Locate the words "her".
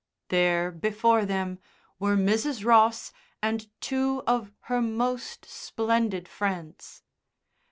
4.61-4.81